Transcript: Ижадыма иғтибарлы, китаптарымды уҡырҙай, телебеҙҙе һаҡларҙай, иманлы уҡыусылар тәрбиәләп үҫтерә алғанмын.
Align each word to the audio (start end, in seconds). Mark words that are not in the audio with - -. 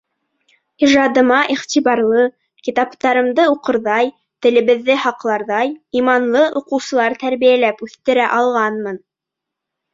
Ижадыма 0.85 1.41
иғтибарлы, 1.55 2.23
китаптарымды 2.69 3.45
уҡырҙай, 3.53 4.11
телебеҙҙе 4.47 4.97
һаҡларҙай, 5.05 5.73
иманлы 6.03 6.45
уҡыусылар 6.63 7.21
тәрбиәләп 7.27 7.89
үҫтерә 7.89 8.29
алғанмын. 8.43 9.03